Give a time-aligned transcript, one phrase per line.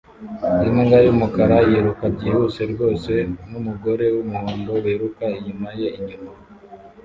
[0.67, 3.11] imbwa yumukara yiruka byihuse rwose
[3.49, 6.31] numugore wumuhondo wiruka inyuma ye inyuma